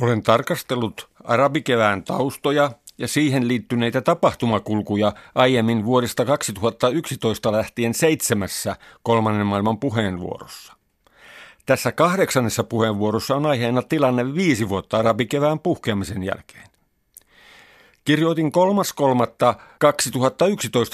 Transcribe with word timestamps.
Olen 0.00 0.22
tarkastellut 0.22 1.08
arabikevään 1.24 2.02
taustoja 2.02 2.70
ja 2.98 3.08
siihen 3.08 3.48
liittyneitä 3.48 4.00
tapahtumakulkuja 4.00 5.12
aiemmin 5.34 5.84
vuodesta 5.84 6.24
2011 6.24 7.52
lähtien 7.52 7.94
seitsemässä 7.94 8.76
kolmannen 9.02 9.46
maailman 9.46 9.78
puheenvuorossa. 9.78 10.72
Tässä 11.66 11.92
kahdeksannessa 11.92 12.64
puheenvuorossa 12.64 13.36
on 13.36 13.46
aiheena 13.46 13.82
tilanne 13.82 14.34
viisi 14.34 14.68
vuotta 14.68 14.98
arabikevään 14.98 15.58
puhkeamisen 15.58 16.22
jälkeen. 16.22 16.68
Kirjoitin 18.04 18.52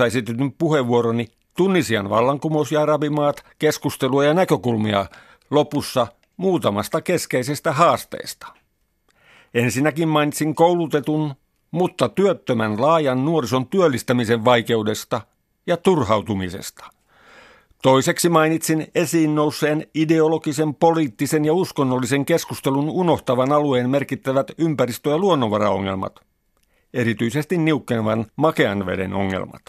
3.3.2011 0.01 0.07
esitetyn 0.07 0.53
puheenvuoroni 0.53 1.29
Tunisian 1.57 2.11
vallankumous 2.11 2.73
ja 2.73 2.83
arabimaat, 2.83 3.45
keskustelua 3.59 4.25
ja 4.25 4.35
näkökulmia 4.35 5.07
lopussa 5.51 6.07
muutamasta 6.37 7.01
keskeisestä 7.01 7.73
haasteesta. 7.73 8.58
Ensinnäkin 9.55 10.09
mainitsin 10.09 10.55
koulutetun, 10.55 11.35
mutta 11.71 12.09
työttömän 12.09 12.81
laajan 12.81 13.25
nuorison 13.25 13.67
työllistämisen 13.67 14.45
vaikeudesta 14.45 15.21
ja 15.67 15.77
turhautumisesta. 15.77 16.85
Toiseksi 17.83 18.29
mainitsin 18.29 18.87
esiin 18.95 19.35
nouseen 19.35 19.87
ideologisen, 19.95 20.75
poliittisen 20.75 21.45
ja 21.45 21.55
uskonnollisen 21.55 22.25
keskustelun 22.25 22.91
unohtavan 22.91 23.53
alueen 23.53 23.91
merkittävät 23.91 24.51
ympäristö- 24.59 25.11
ja 25.11 25.19
luonnonvaraongelmat, 25.19 26.21
erityisesti 26.95 27.59
niukkenevan 27.59 28.27
makean 28.37 28.87
veden 28.87 29.15
ongelmat. 29.15 29.63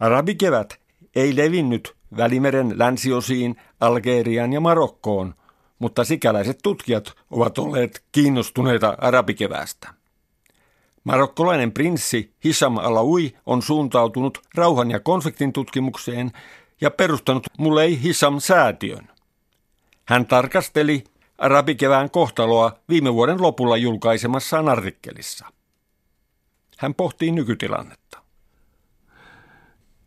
Arabikevät 0.00 0.80
ei 1.16 1.36
levinnyt 1.36 1.94
Välimeren 2.16 2.78
länsiosiin, 2.78 3.56
Algeriaan 3.80 4.52
ja 4.52 4.60
Marokkoon, 4.60 5.34
mutta 5.82 6.04
sikäläiset 6.04 6.58
tutkijat 6.62 7.12
ovat 7.30 7.58
olleet 7.58 8.04
kiinnostuneita 8.12 8.96
arabikeväästä. 8.98 9.88
Marokkolainen 11.04 11.72
prinssi 11.72 12.32
Hisham 12.44 12.76
Alaoui 12.76 13.34
on 13.46 13.62
suuntautunut 13.62 14.38
rauhan 14.54 14.90
ja 14.90 15.00
konfliktin 15.00 15.52
tutkimukseen 15.52 16.32
ja 16.80 16.90
perustanut 16.90 17.46
Mulei 17.58 18.02
Hisham-säätiön. 18.02 19.08
Hän 20.08 20.26
tarkasteli 20.26 21.04
arabikevään 21.38 22.10
kohtaloa 22.10 22.72
viime 22.88 23.14
vuoden 23.14 23.42
lopulla 23.42 23.76
julkaisemassaan 23.76 24.68
artikkelissa. 24.68 25.46
Hän 26.78 26.94
pohtii 26.94 27.32
nykytilannetta. 27.32 28.18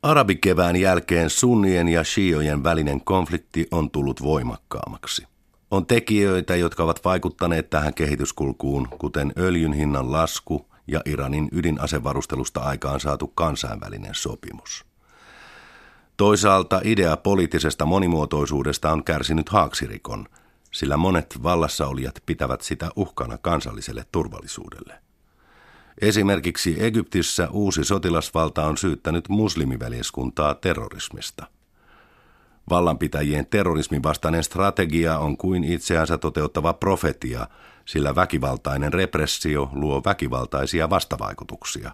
Arabikevään 0.02 0.76
jälkeen 0.76 1.30
sunnien 1.30 1.88
ja 1.88 2.04
shiojen 2.04 2.64
välinen 2.64 3.02
konflikti 3.02 3.68
on 3.72 3.92
tullut 3.92 4.24
voimakkaammaksi. 4.24 5.35
On 5.72 5.86
tekijöitä, 5.86 6.56
jotka 6.56 6.84
ovat 6.84 7.06
vaikuttaneet 7.06 7.70
tähän 7.70 7.94
kehityskulkuun, 7.94 8.88
kuten 9.00 9.34
öljyn 9.38 9.74
hinnan 9.74 10.12
lasku 10.12 10.66
ja 10.88 11.02
Iranin 11.06 11.50
ydinasevarustelusta 11.52 12.60
aikaan 12.60 13.00
saatu 13.00 13.28
kansainvälinen 13.28 14.16
sopimus. 14.16 14.86
Toisaalta 16.18 16.82
idea 16.84 17.18
poliittisesta 17.18 17.86
monimuotoisuudesta 17.86 18.92
on 18.92 19.04
kärsinyt 19.04 19.50
haaksirikon, 19.50 20.26
sillä 20.72 20.98
monet 20.98 21.44
vallassaolijat 21.44 22.24
pitävät 22.26 22.62
sitä 22.62 22.90
uhkana 22.96 23.38
kansalliselle 23.38 24.06
turvallisuudelle. 24.12 25.02
Esimerkiksi 26.02 26.76
Egyptissä 26.84 27.50
uusi 27.52 27.84
sotilasvalta 27.84 28.66
on 28.66 28.78
syyttänyt 28.78 29.30
muslimiveljeskuntaa 29.30 30.54
terrorismista. 30.54 31.48
Vallanpitäjien 32.70 33.46
terrorismin 33.46 34.04
vastainen 34.04 34.44
strategia 34.44 35.20
on 35.20 35.38
kuin 35.38 35.64
itseänsä 35.64 36.18
toteuttava 36.18 36.74
profetia, 36.74 37.48
sillä 37.86 38.16
väkivaltainen 38.16 38.94
repressio 38.94 39.70
luo 39.74 40.02
väkivaltaisia 40.06 40.90
vastavaikutuksia, 40.90 41.92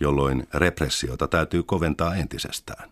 jolloin 0.00 0.46
repressiota 0.54 1.28
täytyy 1.28 1.62
koventaa 1.62 2.14
entisestään. 2.14 2.90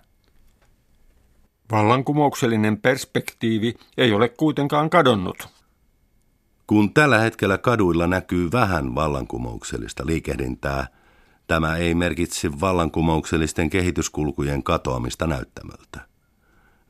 Vallankumouksellinen 1.70 2.80
perspektiivi 2.80 3.74
ei 3.96 4.12
ole 4.12 4.28
kuitenkaan 4.28 4.90
kadonnut. 4.90 5.48
Kun 6.66 6.94
tällä 6.94 7.18
hetkellä 7.18 7.58
kaduilla 7.58 8.06
näkyy 8.06 8.52
vähän 8.52 8.94
vallankumouksellista 8.94 10.06
liikehdintää, 10.06 10.86
tämä 11.46 11.76
ei 11.76 11.94
merkitse 11.94 12.60
vallankumouksellisten 12.60 13.70
kehityskulkujen 13.70 14.62
katoamista 14.62 15.26
näyttämöltä. 15.26 16.05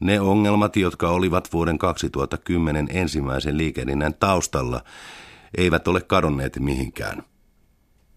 Ne 0.01 0.21
ongelmat, 0.21 0.77
jotka 0.77 1.09
olivat 1.09 1.53
vuoden 1.53 1.79
2010 1.79 2.89
ensimmäisen 2.91 3.59
liikehdinnän 3.59 4.15
taustalla, 4.15 4.85
eivät 5.57 5.89
ole 5.89 6.01
kadonneet 6.01 6.59
mihinkään. 6.59 7.23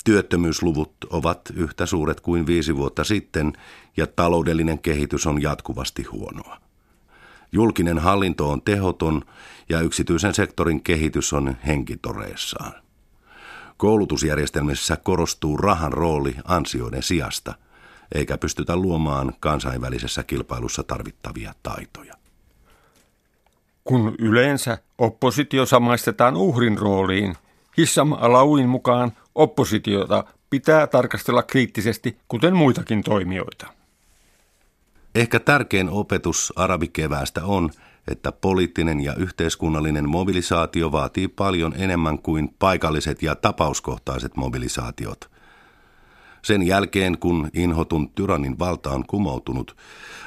Työttömyysluvut 0.05 0.93
ovat 1.09 1.41
yhtä 1.53 1.85
suuret 1.85 2.21
kuin 2.21 2.47
viisi 2.47 2.75
vuotta 2.75 3.03
sitten 3.03 3.53
ja 3.97 4.07
taloudellinen 4.07 4.79
kehitys 4.79 5.27
on 5.27 5.41
jatkuvasti 5.41 6.03
huonoa. 6.03 6.57
Julkinen 7.51 7.99
hallinto 7.99 8.49
on 8.49 8.61
tehoton 8.61 9.21
ja 9.69 9.81
yksityisen 9.81 10.33
sektorin 10.33 10.83
kehitys 10.83 11.33
on 11.33 11.57
henkitoreissaan. 11.67 12.73
Koulutusjärjestelmissä 13.77 14.97
korostuu 14.97 15.57
rahan 15.57 15.93
rooli 15.93 16.35
ansioiden 16.45 17.03
sijasta, 17.03 17.53
eikä 18.15 18.37
pystytä 18.37 18.75
luomaan 18.75 19.33
kansainvälisessä 19.39 20.23
kilpailussa 20.23 20.83
tarvittavia 20.83 21.53
taitoja. 21.63 22.13
Kun 23.83 24.15
yleensä 24.19 24.77
oppositio 24.97 25.65
samaistetaan 25.65 26.37
uhrin 26.37 26.77
rooliin, 26.77 27.35
Hissam 27.77 28.13
Alauin 28.13 28.69
mukaan 28.69 29.11
oppositiota 29.35 30.23
pitää 30.49 30.87
tarkastella 30.87 31.43
kriittisesti, 31.43 32.17
kuten 32.27 32.55
muitakin 32.55 33.03
toimijoita. 33.03 33.67
Ehkä 35.15 35.39
tärkein 35.39 35.89
opetus 35.89 36.53
arabikeväästä 36.55 37.45
on, 37.45 37.69
että 38.07 38.31
poliittinen 38.31 38.99
ja 38.99 39.15
yhteiskunnallinen 39.15 40.09
mobilisaatio 40.09 40.91
vaatii 40.91 41.27
paljon 41.27 41.73
enemmän 41.77 42.19
kuin 42.19 42.55
paikalliset 42.59 43.23
ja 43.23 43.35
tapauskohtaiset 43.35 44.37
mobilisaatiot. 44.37 45.29
Sen 46.41 46.67
jälkeen, 46.67 47.17
kun 47.17 47.49
inhotun 47.53 48.09
tyrannin 48.09 48.59
valta 48.59 48.89
on 48.89 49.05
kumoutunut, 49.07 49.77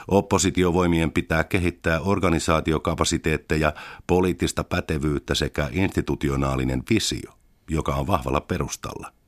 oppositiovoimien 0.09 1.13
pitää 1.13 1.45
kehittää 1.45 2.01
organisaatiokapasiteetteja, 2.01 3.73
poliittista 4.07 4.65
pätevyyttä 4.65 5.35
sekä 5.35 5.69
institutionaalinen 5.73 6.83
visio, 6.91 7.33
joka 7.71 7.95
on 7.95 8.07
vahvalla 8.07 8.41
perustalla– 8.41 9.13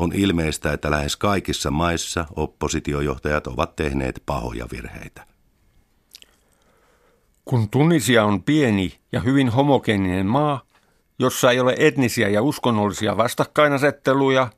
on 0.00 0.12
ilmeistä, 0.14 0.72
että 0.72 0.90
lähes 0.90 1.16
kaikissa 1.16 1.70
maissa 1.70 2.26
oppositiojohtajat 2.36 3.46
ovat 3.46 3.76
tehneet 3.76 4.22
pahoja 4.26 4.66
virheitä. 4.72 5.26
Kun 7.44 7.70
Tunisia 7.70 8.24
on 8.24 8.42
pieni 8.42 9.00
ja 9.12 9.20
hyvin 9.20 9.48
homogeeninen 9.48 10.26
maa, 10.26 10.60
jossa 11.18 11.50
ei 11.50 11.60
ole 11.60 11.74
etnisiä 11.78 12.28
ja 12.28 12.42
uskonnollisia 12.42 13.16
vastakkainasetteluja, 13.16 14.48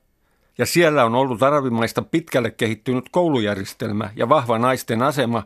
ja 0.58 0.66
siellä 0.66 1.04
on 1.04 1.14
ollut 1.14 1.42
arabimaista 1.42 2.02
pitkälle 2.02 2.50
kehittynyt 2.50 3.04
koulujärjestelmä 3.10 4.10
ja 4.16 4.28
vahva 4.28 4.58
naisten 4.58 5.02
asema, 5.02 5.42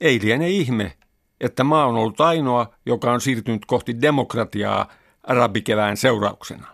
ei 0.00 0.20
liene 0.22 0.48
ihme, 0.48 0.92
että 1.40 1.64
maa 1.64 1.86
on 1.86 1.96
ollut 1.96 2.20
ainoa, 2.20 2.74
joka 2.86 3.12
on 3.12 3.20
siirtynyt 3.20 3.66
kohti 3.66 4.02
demokratiaa 4.02 4.88
arabikevään 5.22 5.96
seurauksena. 5.96 6.66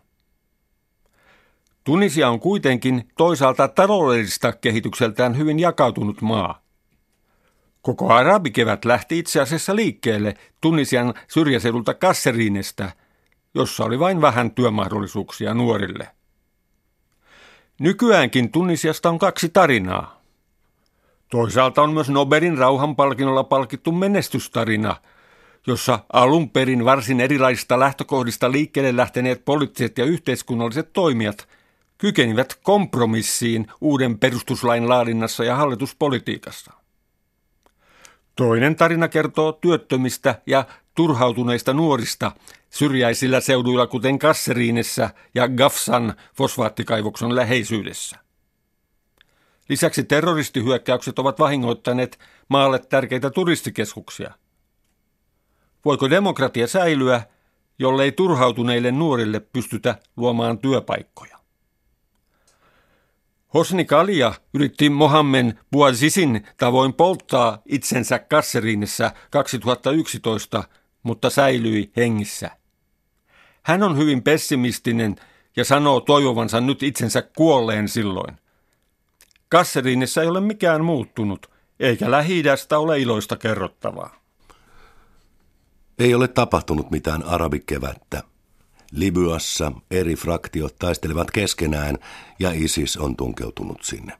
Tunisia 1.84 2.28
on 2.28 2.40
kuitenkin 2.40 3.08
toisaalta 3.16 3.68
taloudellista 3.68 4.52
kehitykseltään 4.52 5.36
hyvin 5.36 5.58
jakautunut 5.58 6.22
maa. 6.22 6.62
Koko 7.82 8.12
arabikevät 8.12 8.84
lähti 8.84 9.18
itse 9.18 9.40
asiassa 9.40 9.76
liikkeelle 9.76 10.34
Tunisian 10.60 11.14
syrjäseudulta 11.28 11.94
Kasseriinestä, 11.94 12.92
jossa 13.54 13.84
oli 13.84 13.98
vain 13.98 14.20
vähän 14.20 14.50
työmahdollisuuksia 14.50 15.54
nuorille. 15.54 16.08
Nykyäänkin 17.80 18.52
Tunisiasta 18.52 19.08
on 19.08 19.18
kaksi 19.18 19.48
tarinaa. 19.48 20.20
Toisaalta 21.30 21.82
on 21.82 21.92
myös 21.92 22.10
Nobelin 22.10 22.58
rauhanpalkinnolla 22.58 23.44
palkittu 23.44 23.92
menestystarina, 23.92 24.96
jossa 25.66 25.98
alun 26.12 26.50
perin 26.50 26.84
varsin 26.84 27.20
erilaisista 27.20 27.80
lähtökohdista 27.80 28.52
liikkeelle 28.52 28.96
lähteneet 28.96 29.44
poliittiset 29.44 29.98
ja 29.98 30.04
yhteiskunnalliset 30.04 30.92
toimijat– 30.92 31.48
kykenivät 31.98 32.58
kompromissiin 32.62 33.66
uuden 33.80 34.18
perustuslain 34.18 34.88
laadinnassa 34.88 35.44
ja 35.44 35.56
hallituspolitiikassa. 35.56 36.72
Toinen 38.36 38.76
tarina 38.76 39.08
kertoo 39.08 39.52
työttömistä 39.52 40.42
ja 40.46 40.64
turhautuneista 40.94 41.72
nuorista 41.72 42.32
syrjäisillä 42.70 43.40
seuduilla 43.40 43.86
kuten 43.86 44.18
Kasseriinessä 44.18 45.10
ja 45.34 45.48
Gafsan 45.48 46.14
fosfaattikaivoksen 46.34 47.36
läheisyydessä. 47.36 48.18
Lisäksi 49.68 50.04
terroristihyökkäykset 50.04 51.18
ovat 51.18 51.38
vahingoittaneet 51.38 52.18
maalle 52.48 52.78
tärkeitä 52.78 53.30
turistikeskuksia. 53.30 54.34
Voiko 55.84 56.10
demokratia 56.10 56.66
säilyä, 56.66 57.22
jollei 57.78 58.12
turhautuneille 58.12 58.90
nuorille 58.90 59.40
pystytä 59.40 59.98
luomaan 60.16 60.58
työpaikkoja. 60.58 61.38
Hosni 63.54 63.84
Kalia 63.84 64.34
yritti 64.54 64.90
Mohammed 64.90 65.52
Bouazisin 65.70 66.46
tavoin 66.56 66.92
polttaa 66.92 67.62
itsensä 67.66 68.18
Kasseriinissa 68.18 69.10
2011, 69.30 70.64
mutta 71.04 71.30
säilyi 71.30 71.92
hengissä. 71.96 72.50
Hän 73.62 73.82
on 73.82 73.98
hyvin 73.98 74.22
pessimistinen 74.22 75.16
ja 75.56 75.64
sanoo 75.64 76.00
toivovansa 76.00 76.60
nyt 76.60 76.82
itsensä 76.82 77.22
kuolleen 77.22 77.88
silloin. 77.88 78.36
Kasseriinissa 79.48 80.22
ei 80.22 80.28
ole 80.28 80.40
mikään 80.40 80.84
muuttunut, 80.84 81.50
eikä 81.80 82.10
lähi 82.10 82.42
ole 82.78 83.00
iloista 83.00 83.36
kerrottavaa. 83.36 84.24
Ei 85.98 86.14
ole 86.14 86.28
tapahtunut 86.28 86.90
mitään 86.90 87.22
arabikevättä. 87.22 88.22
Libyassa 88.92 89.72
eri 89.90 90.14
fraktiot 90.16 90.76
taistelevat 90.78 91.30
keskenään 91.30 91.98
ja 92.38 92.50
ISIS 92.50 92.96
on 92.96 93.16
tunkeutunut 93.16 93.82
sinne. 93.82 94.18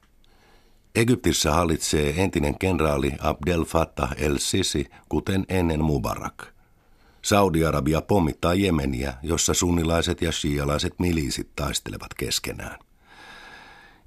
Egyptissä 0.94 1.52
hallitsee 1.52 2.14
entinen 2.22 2.58
kenraali 2.58 3.12
Abdel 3.20 3.64
Fattah 3.64 4.14
el-Sisi, 4.18 4.86
kuten 5.08 5.44
ennen 5.48 5.84
Mubarak. 5.84 6.53
Saudi-Arabia 7.24 8.02
pommittaa 8.02 8.54
Jemeniä, 8.54 9.14
jossa 9.22 9.54
sunnilaiset 9.54 10.22
ja 10.22 10.32
shialaiset 10.32 10.94
miliisit 10.98 11.48
taistelevat 11.56 12.14
keskenään. 12.16 12.78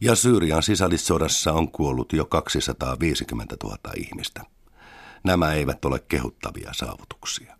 Ja 0.01 0.15
Syyrian 0.15 0.63
sisällissodassa 0.63 1.53
on 1.53 1.71
kuollut 1.71 2.13
jo 2.13 2.25
250 2.25 3.55
000 3.63 3.77
ihmistä. 3.95 4.41
Nämä 5.23 5.53
eivät 5.53 5.85
ole 5.85 5.99
kehuttavia 6.07 6.69
saavutuksia. 6.73 7.57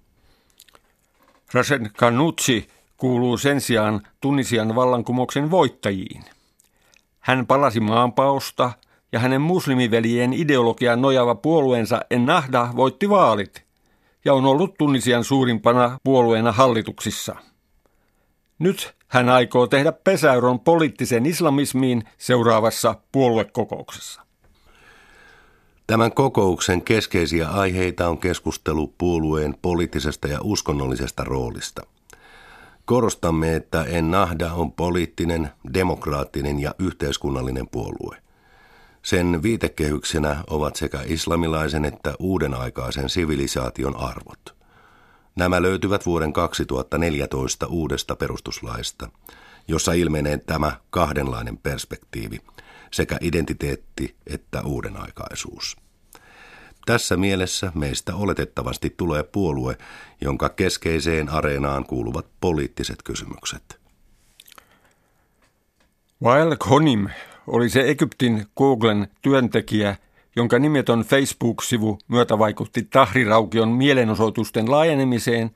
Rasen 1.54 1.92
Kanutsi 1.98 2.68
kuuluu 2.98 3.38
sen 3.38 3.62
sijaan 3.62 4.02
Tunisian 4.22 4.76
vallankumouksen 4.76 5.52
voittajiin. 5.52 6.24
Hän 7.20 7.48
palasi 7.48 7.80
maanpaosta 7.80 8.72
ja 9.12 9.20
hänen 9.20 9.42
muslimiveljen 9.42 10.34
ideologian 10.34 11.02
nojava 11.02 11.36
puolueensa 11.36 12.02
Ennahda 12.10 12.70
voitti 12.76 13.10
vaalit 13.10 13.67
ja 14.28 14.34
on 14.34 14.46
ollut 14.46 14.78
Tunisian 14.78 15.24
suurimpana 15.24 16.00
puolueena 16.04 16.52
hallituksissa. 16.52 17.36
Nyt 18.60 18.96
hän 19.08 19.30
aikoo 19.30 19.68
tehdä 19.68 19.92
pesäyron 19.92 20.60
poliittisen 20.60 21.26
islamismiin 21.26 22.04
seuraavassa 22.18 22.96
puoluekokouksessa. 23.12 24.22
Tämän 25.88 26.12
kokouksen 26.12 26.82
keskeisiä 26.82 27.50
aiheita 27.50 28.10
on 28.10 28.18
keskustelu 28.18 28.94
puolueen 28.98 29.56
poliittisesta 29.62 30.28
ja 30.28 30.40
uskonnollisesta 30.44 31.24
roolista. 31.24 31.82
Korostamme, 32.86 33.56
että 33.56 33.84
Ennahda 33.84 34.54
on 34.54 34.72
poliittinen, 34.72 35.50
demokraattinen 35.74 36.60
ja 36.60 36.76
yhteiskunnallinen 36.80 37.68
puolue. 37.68 38.18
Sen 39.08 39.44
viitekehyksenä 39.44 40.44
ovat 40.48 40.76
sekä 40.76 41.00
islamilaisen 41.06 41.86
että 41.86 42.14
uuden 42.20 42.54
aikaisen 42.54 43.10
sivilisaation 43.10 43.96
arvot. 43.96 44.56
Nämä 45.36 45.62
löytyvät 45.62 46.06
vuoden 46.06 46.34
2014 46.34 47.68
uudesta 47.68 48.16
perustuslaista, 48.16 49.10
jossa 49.68 49.94
ilmenee 49.94 50.38
tämä 50.38 50.78
kahdenlainen 50.90 51.58
perspektiivi– 51.58 52.40
sekä 52.92 53.18
identiteetti 53.22 54.16
että 54.28 54.62
uudenaikaisuus. 54.62 55.78
Tässä 56.86 57.18
mielessä 57.18 57.72
meistä 57.76 58.16
oletettavasti 58.16 58.94
tulee 58.98 59.24
puolue, 59.24 59.78
jonka 60.22 60.50
keskeiseen 60.50 61.30
areenaan 61.30 61.86
kuuluvat 61.86 62.26
poliittiset 62.42 63.04
kysymykset. 63.04 63.80
Wael 66.24 66.56
Konim 66.60 67.08
oli 67.48 67.70
se 67.70 67.82
Egyptin 67.82 68.46
Googlen 68.58 69.08
työntekijä, 69.22 69.96
jonka 70.36 70.60
nimetön 70.60 71.00
Facebook-sivu 71.00 72.00
myötävaikutti 72.08 72.84
Tahriraukion 72.84 73.70
mielenosoitusten 73.70 74.72
laajenemiseen 74.72 75.52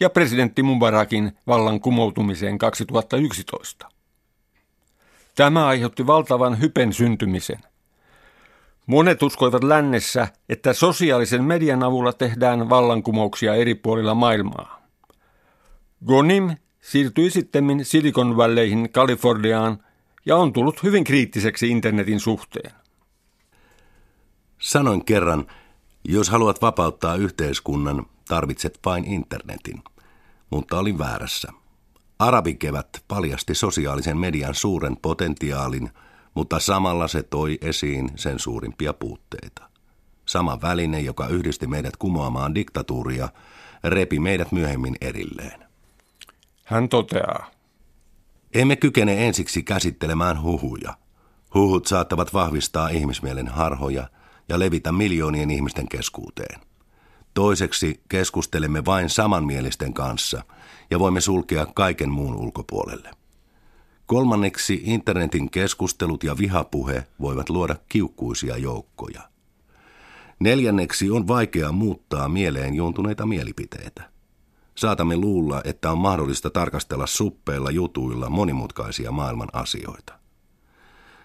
ja 0.00 0.10
presidentti 0.10 0.62
Mubarakin 0.62 1.32
vallan 1.46 1.80
kumoutumiseen 1.80 2.58
2011. 2.58 3.88
Tämä 5.34 5.66
aiheutti 5.66 6.06
valtavan 6.06 6.60
hypen 6.60 6.92
syntymisen. 6.92 7.58
Monet 8.86 9.22
uskoivat 9.22 9.64
lännessä, 9.64 10.28
että 10.48 10.72
sosiaalisen 10.72 11.44
median 11.44 11.82
avulla 11.82 12.12
tehdään 12.12 12.68
vallankumouksia 12.68 13.54
eri 13.54 13.74
puolilla 13.74 14.14
maailmaa. 14.14 14.82
Gonim 16.06 16.56
siirtyi 16.80 17.30
sitten 17.30 17.64
Silicon 17.82 18.36
Valleyhin 18.36 18.88
Kaliforniaan 18.92 19.78
ja 20.28 20.36
on 20.36 20.52
tullut 20.52 20.82
hyvin 20.82 21.04
kriittiseksi 21.04 21.70
internetin 21.70 22.20
suhteen. 22.20 22.72
Sanoin 24.58 25.04
kerran, 25.04 25.46
jos 26.04 26.30
haluat 26.30 26.62
vapauttaa 26.62 27.14
yhteiskunnan, 27.14 28.06
tarvitset 28.28 28.78
vain 28.84 29.04
internetin. 29.04 29.82
Mutta 30.50 30.78
olin 30.78 30.98
väärässä. 30.98 31.52
Arabikevät 32.18 32.88
paljasti 33.08 33.54
sosiaalisen 33.54 34.18
median 34.18 34.54
suuren 34.54 34.96
potentiaalin, 34.96 35.90
mutta 36.34 36.60
samalla 36.60 37.08
se 37.08 37.22
toi 37.22 37.58
esiin 37.60 38.10
sen 38.16 38.38
suurimpia 38.38 38.92
puutteita. 38.92 39.70
Sama 40.26 40.58
väline, 40.62 41.00
joka 41.00 41.26
yhdisti 41.26 41.66
meidät 41.66 41.96
kumoamaan 41.96 42.54
diktatuuria, 42.54 43.28
repi 43.84 44.18
meidät 44.18 44.52
myöhemmin 44.52 44.96
erilleen. 45.00 45.64
Hän 46.64 46.88
toteaa. 46.88 47.57
Emme 48.54 48.76
kykene 48.76 49.26
ensiksi 49.26 49.62
käsittelemään 49.62 50.42
huhuja. 50.42 50.94
Huhut 51.54 51.86
saattavat 51.86 52.34
vahvistaa 52.34 52.88
ihmismielen 52.88 53.48
harhoja 53.48 54.08
ja 54.48 54.58
levitä 54.58 54.92
miljoonien 54.92 55.50
ihmisten 55.50 55.88
keskuuteen. 55.88 56.60
Toiseksi 57.34 58.00
keskustelemme 58.08 58.84
vain 58.84 59.10
samanmielisten 59.10 59.94
kanssa– 59.94 60.42
ja 60.90 60.98
voimme 60.98 61.20
sulkea 61.20 61.66
kaiken 61.66 62.10
muun 62.10 62.34
ulkopuolelle. 62.34 63.10
Kolmanneksi 64.06 64.80
internetin 64.84 65.50
keskustelut 65.50 66.24
ja 66.24 66.38
vihapuhe 66.38 67.06
voivat 67.20 67.50
luoda 67.50 67.76
kiukkuisia 67.88 68.56
joukkoja. 68.56 69.22
Neljänneksi 70.40 71.10
on 71.10 71.28
vaikea 71.28 71.72
muuttaa 71.72 72.28
mieleen 72.28 72.74
juontuneita 72.74 73.26
mielipiteitä. 73.26 74.10
Saatamme 74.78 75.16
luulla, 75.16 75.62
että 75.64 75.90
on 75.90 75.98
mahdollista 75.98 76.50
tarkastella 76.50 77.06
suppeilla 77.06 77.70
jutuilla 77.70 78.30
monimutkaisia 78.30 79.10
maailman 79.12 79.48
asioita. 79.52 80.18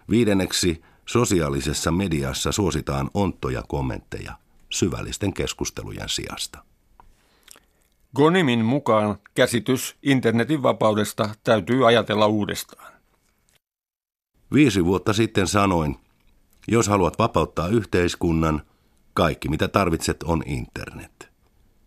Viidenneksi 0.10 0.82
sosiaalisessa 1.06 1.92
mediassa 1.92 2.52
suositaan 2.52 3.10
onttoja 3.14 3.64
kommentteja 3.68 4.34
syvällisten 4.70 5.34
keskustelujen 5.34 6.10
sijasta. 6.10 6.64
Gonimin 8.16 8.66
mukaan 8.66 9.18
käsitys 9.36 9.96
internetin 10.04 10.64
vapaudesta 10.64 11.30
täytyy 11.44 11.88
ajatella 11.88 12.28
uudestaan. 12.28 12.94
Viisi 14.54 14.86
vuotta 14.86 15.14
sitten 15.14 15.48
sanoin, 15.48 15.96
jos 16.68 16.88
haluat 16.88 17.20
vapauttaa 17.20 17.68
yhteiskunnan, 17.68 18.62
kaikki 19.14 19.50
mitä 19.50 19.68
tarvitset 19.68 20.24
on 20.24 20.44
internet. 20.46 21.33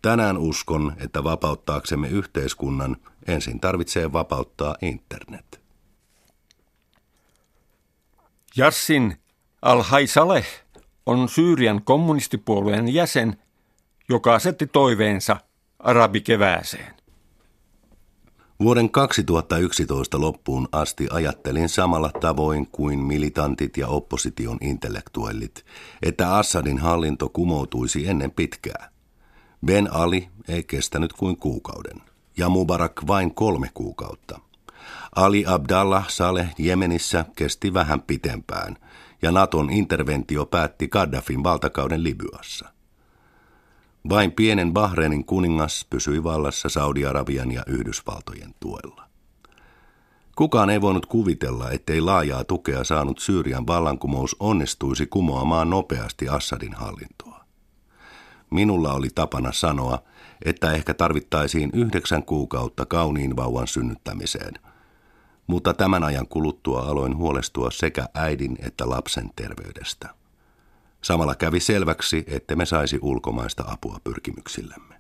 Tänään 0.07 0.39
uskon, 0.39 0.93
että 0.97 1.25
vapauttaaksemme 1.25 2.09
yhteiskunnan 2.09 2.97
ensin 3.27 3.61
tarvitsee 3.61 4.13
vapauttaa 4.13 4.77
internet. 4.83 5.61
Jassin 8.57 9.17
al-Haisaleh 9.63 10.47
on 11.07 11.29
Syyrian 11.29 11.83
kommunistipuolueen 11.85 12.95
jäsen, 12.95 13.37
joka 14.09 14.35
asetti 14.35 14.67
toiveensa 14.67 15.37
arabikevääseen. 15.79 16.95
Vuoden 18.61 18.91
2011 18.91 20.21
loppuun 20.21 20.69
asti 20.73 21.07
ajattelin 21.11 21.69
samalla 21.69 22.11
tavoin 22.21 22.67
kuin 22.67 22.99
militantit 22.99 23.77
ja 23.77 23.89
opposition 23.89 24.59
intellektuellit, 24.61 25.65
että 26.03 26.37
Assadin 26.37 26.79
hallinto 26.79 27.29
kumoutuisi 27.29 28.09
ennen 28.09 28.31
pitkää. 28.31 28.96
Ben 29.67 29.93
Ali 29.93 30.29
ei 30.49 30.63
kestänyt 30.63 31.13
kuin 31.13 31.37
kuukauden 31.37 32.03
ja 32.37 32.49
Mubarak 32.49 33.07
vain 33.07 33.35
kolme 33.35 33.71
kuukautta. 33.75 34.41
Ali 35.15 35.45
Abdallah 35.47 36.09
Saleh 36.09 36.55
Jemenissä 36.59 37.25
kesti 37.37 37.75
vähän 37.75 38.03
pitempään 38.03 38.77
ja 39.23 39.33
Naton 39.33 39.71
interventio 39.71 40.47
päätti 40.47 40.89
Gaddafin 40.89 41.45
valtakauden 41.45 42.05
Libyassa. 42.05 42.73
Vain 44.09 44.33
pienen 44.33 44.73
Bahreinin 44.73 45.25
kuningas 45.25 45.87
pysyi 45.91 46.25
vallassa 46.25 46.69
Saudi-Arabian 46.69 47.53
ja 47.53 47.63
Yhdysvaltojen 47.67 48.55
tuella. 48.61 49.07
Kukaan 50.37 50.71
ei 50.71 50.81
voinut 50.81 51.07
kuvitella, 51.07 51.71
ettei 51.71 52.01
laajaa 52.01 52.45
tukea 52.45 52.85
saanut 52.85 53.19
Syyrian 53.19 53.67
vallankumous 53.67 54.37
onnistuisi 54.41 55.07
kumoamaan 55.07 55.71
nopeasti 55.71 56.29
Assadin 56.29 56.75
hallintoa. 56.75 57.36
Minulla 58.51 58.93
oli 58.93 59.09
tapana 59.15 59.53
sanoa, 59.53 60.03
että 60.45 60.73
ehkä 60.73 60.95
tarvittaisiin 60.95 61.71
yhdeksän 61.73 62.23
kuukautta 62.23 62.87
kauniin 62.87 63.37
vauvan 63.37 63.67
synnyttämiseen. 63.67 64.55
Mutta 65.47 65.75
tämän 65.75 66.05
ajan 66.05 66.29
kuluttua 66.29 66.81
aloin 66.81 67.17
huolestua 67.17 67.71
sekä 67.71 68.09
äidin 68.15 68.59
että 68.63 68.91
lapsen 68.91 69.31
terveydestä. 69.37 70.09
Samalla 71.03 71.35
kävi 71.35 71.61
selväksi, 71.61 72.25
että 72.27 72.57
me 72.57 72.67
saisi 72.67 72.99
ulkomaista 73.03 73.65
apua 73.67 73.99
pyrkimyksillemme. 74.05 74.95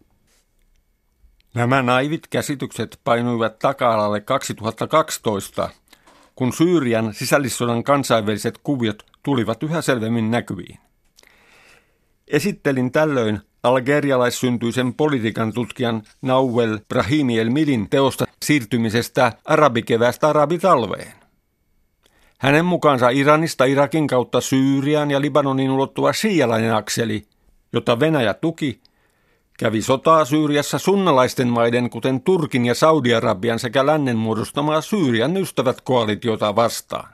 Nämä 1.54 1.82
naivit 1.82 2.26
käsitykset 2.26 3.00
painuivat 3.04 3.58
taka-alalle 3.58 4.20
2012, 4.20 5.70
kun 6.34 6.52
Syyrian 6.52 7.14
sisällissodan 7.14 7.84
kansainväliset 7.84 8.58
kuviot 8.58 9.06
tulivat 9.22 9.62
yhä 9.62 9.82
selvemmin 9.82 10.30
näkyviin. 10.30 10.85
Esittelin 12.28 12.92
tällöin 12.92 13.40
algerialaissyntyisen 13.62 14.94
politiikan 14.94 15.52
tutkijan 15.52 16.02
Nauvel 16.22 16.78
Brahimi 16.88 17.38
El 17.38 17.50
Milin 17.50 17.90
teosta 17.90 18.24
siirtymisestä 18.42 19.32
arabikevästä 19.44 20.28
arabitalveen. 20.28 21.12
Hänen 22.38 22.64
mukaansa 22.64 23.08
Iranista 23.08 23.64
Irakin 23.64 24.06
kautta 24.06 24.40
Syyrian 24.40 25.10
ja 25.10 25.20
Libanonin 25.20 25.70
ulottuva 25.70 26.12
shialainen 26.12 26.74
akseli, 26.74 27.26
jota 27.72 28.00
Venäjä 28.00 28.34
tuki, 28.34 28.80
kävi 29.58 29.82
sotaa 29.82 30.24
Syyriassa 30.24 30.78
sunnalaisten 30.78 31.48
maiden, 31.48 31.90
kuten 31.90 32.20
Turkin 32.20 32.66
ja 32.66 32.74
Saudi-Arabian 32.74 33.58
sekä 33.58 33.86
lännen 33.86 34.16
muodostamaa 34.16 34.80
Syyrian 34.80 35.36
ystävät 35.36 35.80
koalitiota 35.80 36.56
vastaan. 36.56 37.08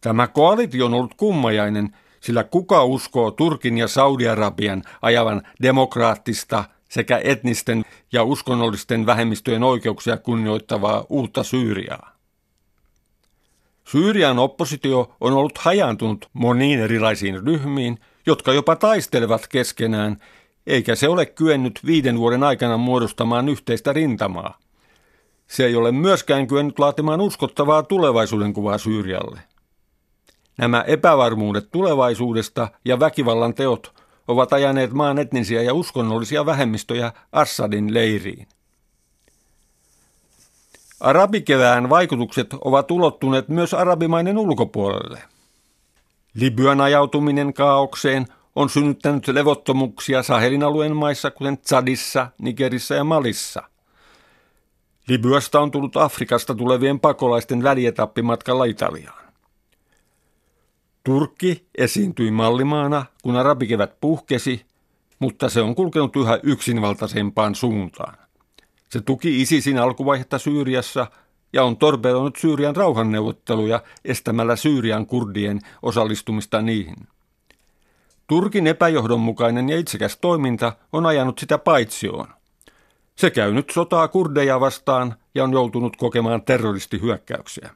Tämä 0.00 0.26
koalitio 0.26 0.86
on 0.86 0.94
ollut 0.94 1.14
kummajainen, 1.14 1.96
sillä 2.28 2.44
kuka 2.44 2.84
uskoo 2.84 3.30
Turkin 3.30 3.78
ja 3.78 3.88
Saudi-Arabian 3.88 4.82
ajavan 5.02 5.42
demokraattista 5.62 6.64
sekä 6.88 7.20
etnisten 7.24 7.84
ja 8.12 8.24
uskonnollisten 8.24 9.06
vähemmistöjen 9.06 9.62
oikeuksia 9.62 10.16
kunnioittavaa 10.16 11.04
uutta 11.08 11.42
Syyriaa? 11.42 12.16
Syyrian 13.84 14.38
oppositio 14.38 15.14
on 15.20 15.32
ollut 15.32 15.58
hajantunut 15.58 16.28
moniin 16.32 16.80
erilaisiin 16.80 17.46
ryhmiin, 17.46 17.98
jotka 18.26 18.52
jopa 18.52 18.76
taistelevat 18.76 19.46
keskenään, 19.46 20.16
eikä 20.66 20.94
se 20.94 21.08
ole 21.08 21.26
kyennyt 21.26 21.80
viiden 21.86 22.18
vuoden 22.18 22.42
aikana 22.42 22.76
muodostamaan 22.76 23.48
yhteistä 23.48 23.92
rintamaa. 23.92 24.58
Se 25.46 25.66
ei 25.66 25.76
ole 25.76 25.92
myöskään 25.92 26.46
kyennyt 26.46 26.78
laatimaan 26.78 27.20
uskottavaa 27.20 27.82
tulevaisuuden 27.82 28.52
kuvaa 28.52 28.78
Syyrialle. 28.78 29.40
Nämä 30.58 30.84
epävarmuudet 30.86 31.70
tulevaisuudesta 31.70 32.68
ja 32.84 33.00
väkivallan 33.00 33.54
teot 33.54 34.02
ovat 34.28 34.52
ajaneet 34.52 34.92
maan 34.92 35.18
etnisiä 35.18 35.62
ja 35.62 35.74
uskonnollisia 35.74 36.46
vähemmistöjä 36.46 37.12
Assadin 37.32 37.94
leiriin. 37.94 38.46
Arabikevään 41.00 41.90
vaikutukset 41.90 42.46
ovat 42.60 42.90
ulottuneet 42.90 43.48
myös 43.48 43.74
arabimainen 43.74 44.38
ulkopuolelle. 44.38 45.22
Libyan 46.34 46.80
ajautuminen 46.80 47.54
kaaukseen 47.54 48.26
on 48.56 48.68
synnyttänyt 48.68 49.28
levottomuuksia 49.28 50.22
Sahelin 50.22 50.62
alueen 50.62 50.96
maissa, 50.96 51.30
kuten 51.30 51.58
Tsadissa, 51.58 52.26
Nigerissä 52.38 52.94
ja 52.94 53.04
Malissa. 53.04 53.62
Libyasta 55.08 55.60
on 55.60 55.70
tullut 55.70 55.96
Afrikasta 55.96 56.54
tulevien 56.54 57.00
pakolaisten 57.00 57.62
välietappi 57.62 58.22
matkalla 58.22 58.64
Italiaan. 58.64 59.27
Turkki 61.08 61.66
esiintyi 61.78 62.30
mallimaana, 62.30 63.06
kun 63.22 63.36
arabikevät 63.36 64.00
puhkesi, 64.00 64.66
mutta 65.18 65.48
se 65.48 65.60
on 65.60 65.74
kulkenut 65.74 66.16
yhä 66.16 66.38
yksinvaltaisempaan 66.42 67.54
suuntaan. 67.54 68.18
Se 68.88 69.00
tuki 69.00 69.42
ISISin 69.42 69.78
alkuvaihetta 69.78 70.38
Syyriassa 70.38 71.06
ja 71.52 71.64
on 71.64 71.76
torpedoinut 71.76 72.36
Syyrian 72.36 72.76
rauhanneuvotteluja 72.76 73.82
estämällä 74.04 74.56
Syyrian 74.56 75.06
kurdien 75.06 75.60
osallistumista 75.82 76.62
niihin. 76.62 77.08
Turkin 78.26 78.66
epäjohdonmukainen 78.66 79.68
ja 79.68 79.78
itsekäs 79.78 80.18
toiminta 80.20 80.72
on 80.92 81.06
ajanut 81.06 81.38
sitä 81.38 81.58
paitsioon. 81.58 82.28
Se 83.14 83.30
käy 83.30 83.52
nyt 83.52 83.70
sotaa 83.70 84.08
kurdeja 84.08 84.60
vastaan 84.60 85.14
ja 85.34 85.44
on 85.44 85.52
joutunut 85.52 85.96
kokemaan 85.96 86.42
terroristihyökkäyksiä. 86.42 87.70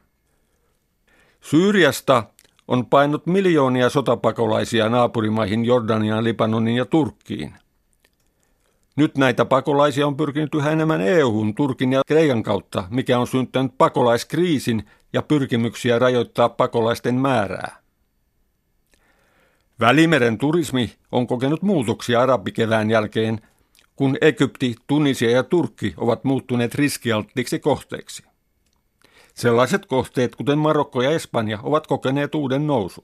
Syyriasta 1.41 2.23
on 2.67 2.85
painut 2.85 3.27
miljoonia 3.27 3.89
sotapakolaisia 3.89 4.89
naapurimaihin 4.89 5.65
Jordaniaan, 5.65 6.23
Libanonin 6.23 6.75
ja 6.75 6.85
Turkkiin. 6.85 7.53
Nyt 8.95 9.17
näitä 9.17 9.45
pakolaisia 9.45 10.07
on 10.07 10.17
pyrkinyt 10.17 10.55
yhä 10.55 10.71
enemmän 10.71 11.01
EU-hun 11.01 11.55
Turkin 11.55 11.93
ja 11.93 12.01
Kreikan 12.07 12.43
kautta, 12.43 12.83
mikä 12.89 13.19
on 13.19 13.27
syntynyt 13.27 13.77
pakolaiskriisin 13.77 14.83
ja 15.13 15.21
pyrkimyksiä 15.21 15.99
rajoittaa 15.99 16.49
pakolaisten 16.49 17.15
määrää. 17.15 17.83
Välimeren 19.79 20.37
turismi 20.37 20.93
on 21.11 21.27
kokenut 21.27 21.61
muutoksia 21.61 22.21
arabikevään 22.21 22.91
jälkeen, 22.91 23.41
kun 23.95 24.17
Egypti, 24.21 24.75
Tunisia 24.87 25.31
ja 25.31 25.43
Turkki 25.43 25.93
ovat 25.97 26.23
muuttuneet 26.23 26.75
riskialttiksi 26.75 27.59
kohteiksi. 27.59 28.23
Sellaiset 29.33 29.85
kohteet, 29.85 30.35
kuten 30.35 30.57
Marokko 30.57 31.01
ja 31.01 31.11
Espanja, 31.11 31.59
ovat 31.63 31.87
kokeneet 31.87 32.35
uuden 32.35 32.67
nousun. 32.67 33.03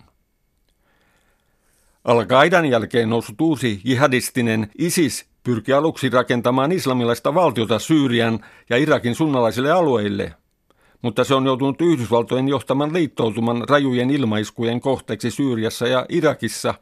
Al-Qaidan 2.03 2.65
jälkeen 2.65 3.09
noussut 3.09 3.41
uusi 3.41 3.81
jihadistinen 3.83 4.71
ISIS 4.77 5.25
pyrki 5.43 5.73
aluksi 5.73 6.09
rakentamaan 6.09 6.71
islamilaista 6.71 7.35
valtiota 7.35 7.79
Syyrian 7.79 8.39
ja 8.69 8.77
Irakin 8.77 9.15
sunnalaisille 9.15 9.71
alueille, 9.71 10.33
mutta 11.01 11.23
se 11.23 11.35
on 11.35 11.45
joutunut 11.45 11.81
Yhdysvaltojen 11.81 12.47
johtaman 12.47 12.93
liittoutuman 12.93 13.63
rajujen 13.69 14.09
ilmaiskujen 14.09 14.81
kohteeksi 14.81 15.31
Syyriassa 15.31 15.87
ja 15.87 16.05
Irakissa 16.09 16.73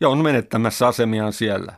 ja 0.00 0.08
on 0.08 0.18
menettämässä 0.18 0.86
asemiaan 0.86 1.32
siellä. 1.32 1.72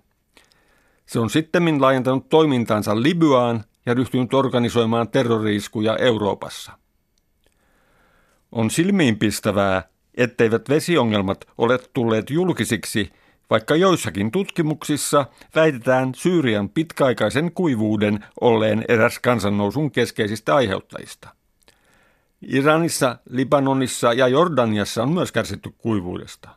Se 1.06 1.18
on 1.18 1.30
sittemmin 1.30 1.80
laajentanut 1.80 2.28
toimintaansa 2.28 3.02
Libyaan 3.02 3.64
ja 3.86 3.94
ryhtynyt 3.94 4.34
organisoimaan 4.34 5.08
terroriiskuja 5.08 5.96
Euroopassa. 5.96 6.72
On 8.56 8.70
silmiinpistävää, 8.70 9.82
etteivät 10.14 10.68
vesiongelmat 10.68 11.44
ole 11.58 11.78
tulleet 11.92 12.30
julkisiksi, 12.30 13.12
vaikka 13.50 13.76
joissakin 13.76 14.30
tutkimuksissa 14.30 15.26
väitetään 15.54 16.14
Syyrian 16.14 16.68
pitkäaikaisen 16.68 17.52
kuivuuden 17.52 18.24
olleen 18.40 18.84
eräs 18.88 19.18
kansannousun 19.18 19.90
keskeisistä 19.90 20.54
aiheuttajista. 20.54 21.28
Iranissa, 22.42 23.18
Libanonissa 23.30 24.12
ja 24.12 24.28
Jordaniassa 24.28 25.02
on 25.02 25.12
myös 25.12 25.32
kärsitty 25.32 25.70
kuivuudesta. 25.78 26.48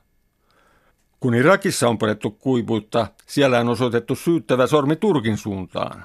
Kun 1.19 1.35
Irakissa 1.35 1.89
on 1.89 1.97
pidetty 1.97 2.29
kuivuutta, 2.29 3.07
siellä 3.25 3.59
on 3.59 3.69
osoitettu 3.69 4.15
syyttävä 4.15 4.67
sormi 4.67 4.95
Turkin 4.95 5.37
suuntaan. 5.37 6.03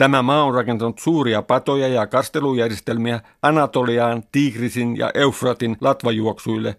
Tämä 0.00 0.22
maa 0.22 0.44
on 0.44 0.54
rakentanut 0.54 0.98
suuria 0.98 1.42
patoja 1.42 1.88
ja 1.88 2.06
kastelujärjestelmiä 2.06 3.20
Anatoliaan, 3.42 4.22
Tigrisin 4.32 4.96
ja 4.96 5.10
Eufratin 5.14 5.76
latvajuoksuille, 5.80 6.76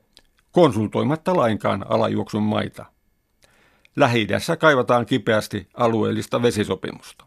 konsultoimatta 0.52 1.36
lainkaan 1.36 1.86
alajuoksun 1.90 2.44
maita. 2.44 2.86
lähi 3.96 4.28
kaivataan 4.60 5.06
kipeästi 5.06 5.68
alueellista 5.74 6.42
vesisopimusta. 6.42 7.26